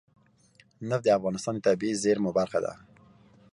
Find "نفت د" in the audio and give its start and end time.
0.89-1.09